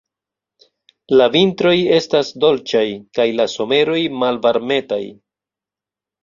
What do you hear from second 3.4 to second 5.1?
la someroj malvarmetaj.